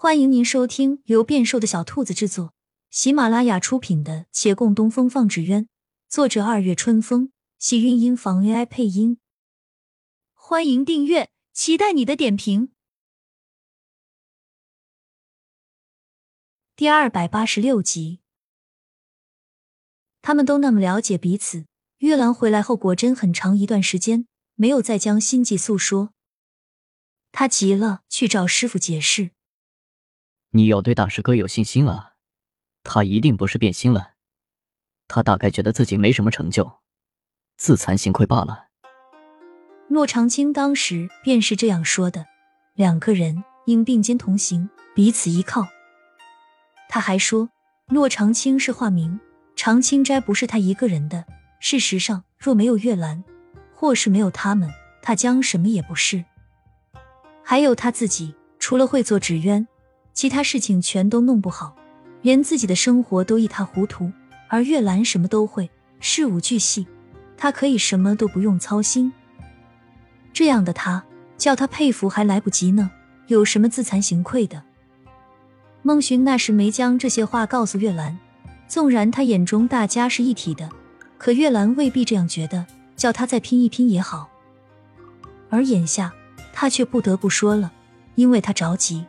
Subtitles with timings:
[0.00, 2.54] 欢迎您收听由变瘦的小兔子制作、
[2.88, 5.64] 喜马拉雅出品的《且共东风放纸鸢》，
[6.08, 9.18] 作者二月春风，喜韵音房 AI 配音。
[10.34, 12.70] 欢迎订阅，期待你的点评。
[16.76, 18.20] 第二百八十六集，
[20.22, 21.66] 他们都那么了解彼此。
[21.96, 26.14] 月兰回来后，果真很长一段时间没有再将心计诉说。
[27.32, 29.32] 他急了，去找师傅解释。
[30.50, 32.12] 你要对大师哥有信心啊，
[32.82, 34.12] 他一定不是变心了，
[35.06, 36.78] 他大概觉得自己没什么成就，
[37.56, 38.68] 自惭形愧罢了。
[39.88, 42.26] 骆长青当时便是这样说的，
[42.74, 45.66] 两个人应并肩同行，彼此依靠。
[46.88, 47.50] 他还说，
[47.88, 49.20] 骆长青是化名，
[49.54, 51.26] 长青斋不是他一个人的。
[51.60, 53.22] 事实上，若没有月兰，
[53.74, 54.70] 或是没有他们，
[55.02, 56.24] 他将什么也不是。
[57.42, 59.66] 还有他自己，除了会做纸鸢。
[60.18, 61.76] 其他事情全都弄不好，
[62.22, 64.10] 连自己的生活都一塌糊涂。
[64.48, 66.88] 而月兰什么都会，事无巨细，
[67.36, 69.12] 她可以什么都不用操心。
[70.32, 71.04] 这样的他，
[71.36, 72.90] 叫他佩服还来不及呢，
[73.28, 74.60] 有什么自惭形愧的？
[75.82, 78.18] 孟寻那时没将这些话告诉月兰，
[78.66, 80.68] 纵然他眼中大家是一体的，
[81.16, 82.66] 可月兰未必这样觉得，
[82.96, 84.28] 叫他再拼一拼也好。
[85.48, 86.12] 而眼下，
[86.52, 87.70] 他却不得不说了，
[88.16, 89.06] 因为他着急。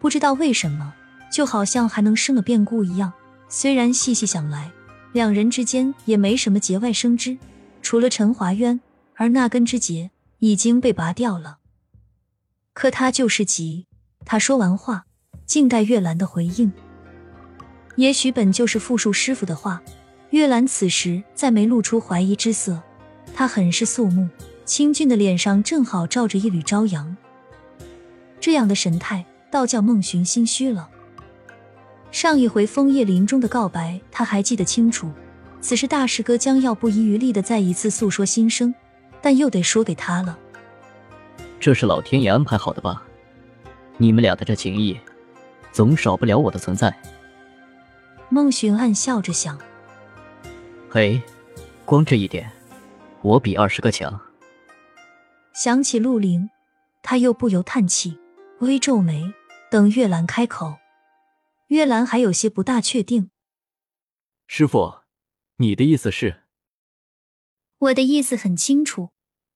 [0.00, 0.94] 不知道为什么，
[1.30, 3.12] 就好像还能生了变故一样。
[3.48, 4.72] 虽然细细想来，
[5.12, 7.36] 两人之间也没什么节外生枝，
[7.82, 8.80] 除了陈华渊，
[9.14, 11.58] 而那根枝节已经被拔掉了。
[12.72, 13.86] 可他就是急。
[14.24, 15.04] 他说完话，
[15.46, 16.72] 静待月兰的回应。
[17.96, 19.82] 也许本就是复述师傅的话，
[20.30, 22.80] 月兰此时再没露出怀疑之色，
[23.34, 24.28] 她很是肃穆，
[24.64, 27.16] 清俊的脸上正好照着一缕朝阳，
[28.38, 29.26] 这样的神态。
[29.50, 30.88] 倒叫孟寻心虚了。
[32.10, 35.10] 上一回枫叶林中的告白，他还记得清楚。
[35.60, 38.74] 此时大师哥将要不遗余力的再一次诉说心声，
[39.20, 40.38] 但又得说给他了。
[41.60, 43.02] 这是老天爷安排好的吧？
[43.98, 44.98] 你们俩的这情谊，
[45.70, 46.90] 总少不了我的存在。
[48.30, 49.58] 孟寻暗笑着想：
[50.88, 51.20] 嘿，
[51.84, 52.50] 光这一点，
[53.20, 54.18] 我比二十个强。
[55.52, 56.48] 想起陆凌，
[57.02, 58.18] 他又不由叹气，
[58.60, 59.30] 微皱眉。
[59.70, 60.80] 等月兰开口，
[61.68, 63.30] 月兰还有些不大确定。
[64.48, 65.02] 师傅，
[65.58, 66.42] 你的意思是？
[67.78, 69.10] 我的意思很清楚，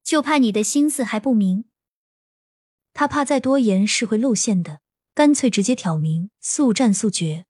[0.04, 1.64] 就怕你的心思还不明。
[2.92, 4.80] 他怕再多言是会露馅的，
[5.14, 7.46] 干脆直接挑明，速战速决。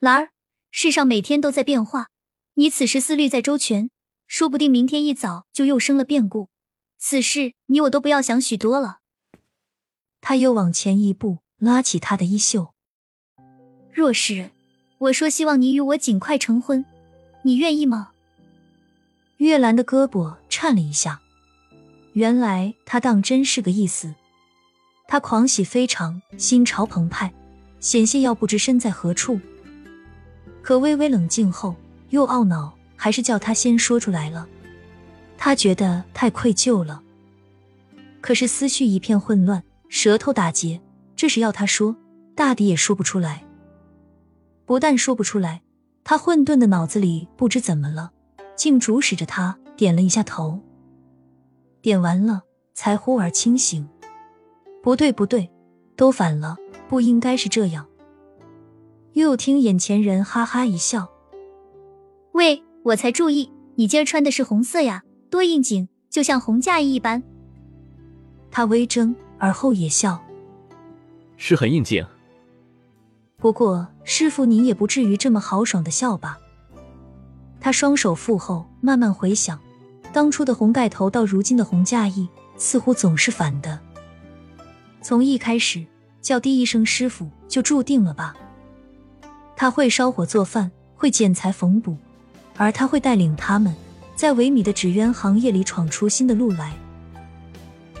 [0.00, 0.32] 兰儿，
[0.70, 2.08] 世上每天都在变化，
[2.54, 3.88] 你此时思虑再周全，
[4.26, 6.50] 说不定明天一早就又生了变故。
[6.98, 8.98] 此事你我都不要想许多了。
[10.20, 12.74] 他又往前一步，拉起他的衣袖。
[13.92, 14.50] 若是
[14.98, 16.84] 我说希望你与我尽快成婚，
[17.42, 18.10] 你愿意吗？
[19.38, 21.20] 月兰的胳膊颤了一下，
[22.12, 24.14] 原来他当真是个意思。
[25.06, 27.32] 他狂喜非常，心潮澎湃，
[27.80, 29.40] 险些要不知身在何处。
[30.60, 31.74] 可微微冷静后，
[32.10, 34.46] 又懊恼，还是叫他先说出来了。
[35.38, 37.00] 他觉得太愧疚了，
[38.20, 39.62] 可是思绪一片混乱。
[39.88, 40.80] 舌头打结，
[41.16, 41.96] 这是要他说，
[42.34, 43.44] 大抵也说不出来。
[44.64, 45.62] 不但说不出来，
[46.04, 48.12] 他混沌的脑子里不知怎么了，
[48.54, 50.60] 竟主使着他点了一下头。
[51.80, 52.42] 点完了，
[52.74, 53.88] 才忽而清醒。
[54.82, 55.50] 不对，不对，
[55.96, 56.56] 都反了，
[56.86, 57.86] 不应该是这样。
[59.14, 61.08] 又听眼前人哈哈一笑
[62.32, 67.22] ：“喂，我才注意，你今儿穿的是红色呀，多应景，就像红嫁衣一般。”
[68.50, 69.14] 他微怔。
[69.38, 70.20] 而后也笑，
[71.36, 72.04] 是很应景。
[73.36, 76.38] 不过师傅，您也不至于这么豪爽的笑吧？
[77.60, 79.58] 他双手负后，慢慢回想，
[80.12, 83.78] 当初的红盖头到如今的红嫁衣，似乎总是反的。
[85.00, 85.86] 从一开始
[86.20, 88.36] 叫第一声师傅，就注定了吧？
[89.54, 91.96] 他会烧火做饭，会剪裁缝补，
[92.56, 93.74] 而他会带领他们
[94.16, 96.74] 在萎靡的纸鸢行业里闯出新的路来。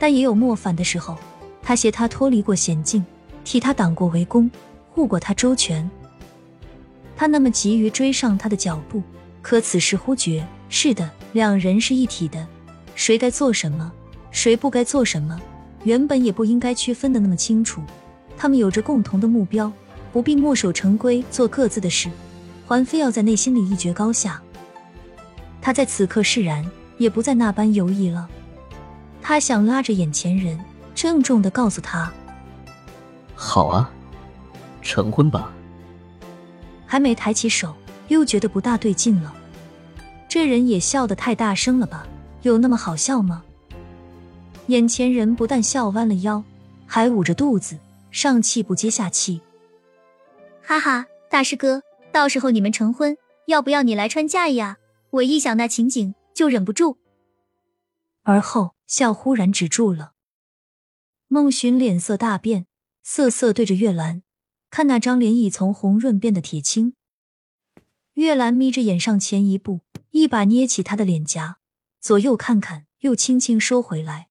[0.00, 1.16] 但也有莫凡的时候，
[1.68, 3.04] 他携他脱离过险境，
[3.44, 4.50] 替他挡过围攻，
[4.88, 5.86] 护过他周全。
[7.14, 9.02] 他那么急于追上他的脚步，
[9.42, 12.46] 可此时忽觉，是的，两人是一体的，
[12.94, 13.92] 谁该做什么，
[14.30, 15.38] 谁不该做什么，
[15.84, 17.82] 原本也不应该区分的那么清楚。
[18.34, 19.70] 他们有着共同的目标，
[20.10, 22.08] 不必墨守成规做各自的事，
[22.66, 24.40] 还非要在内心里一决高下。
[25.60, 26.64] 他在此刻释然，
[26.96, 28.26] 也不再那般犹疑了。
[29.20, 30.58] 他想拉着眼前人，
[31.00, 32.12] 郑重的告诉他
[33.32, 33.88] ：“好啊，
[34.82, 35.52] 成婚吧。
[36.84, 37.72] 还没抬起手，
[38.08, 39.32] 又觉得不大对劲了。
[40.28, 42.04] 这人也笑得太大声了吧？
[42.42, 43.44] 有那么好笑吗？
[44.66, 46.42] 眼前人不但笑弯了腰，
[46.84, 47.78] 还捂着肚子，
[48.10, 49.40] 上气不接下气。
[50.60, 51.80] 哈哈，大师哥，
[52.10, 53.16] 到时候你们成婚，
[53.46, 54.78] 要不要你来穿嫁衣啊？
[55.10, 56.98] 我一想那情景就忍不住。
[58.24, 60.14] 而后笑忽然止住了。
[61.30, 62.66] 孟寻脸色大变，
[63.02, 64.22] 瑟瑟对着月兰，
[64.70, 66.94] 看那张脸已从红润变得铁青。
[68.14, 71.58] 月兰眯着眼上前一步，一把捏起他的脸颊，
[72.00, 74.30] 左右看看，又轻轻收回来。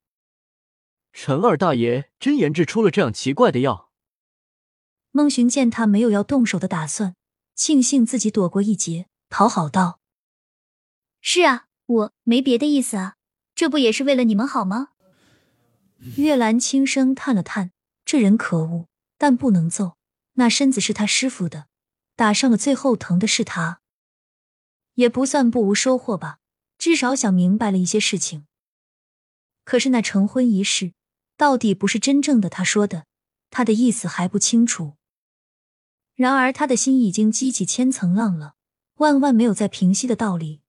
[1.14, 3.92] 陈二大爷真研制出了这样奇怪的药。
[5.12, 7.16] 孟寻见他没有要动手的打算，
[7.54, 10.00] 庆幸自己躲过一劫，讨好道
[11.22, 13.18] ：“是啊，我没别的意思啊，
[13.54, 14.90] 这不也是为了你们好吗？”
[16.18, 17.72] 月兰轻声叹了叹
[18.06, 19.98] ：“这人可恶，但不能揍。
[20.34, 21.68] 那身子是他师傅的，
[22.16, 23.82] 打上了最后疼的是他，
[24.94, 26.38] 也不算不无收获吧。
[26.78, 28.46] 至少想明白了一些事情。
[29.64, 30.94] 可是那成婚一事，
[31.36, 33.08] 到底不是真正的他说的，
[33.50, 34.94] 他的意思还不清楚。
[36.14, 38.54] 然而他的心已经激起千层浪了，
[38.98, 40.62] 万万没有再平息的道理。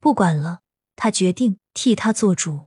[0.00, 0.62] 不管了，
[0.96, 2.66] 他决定替他做主。”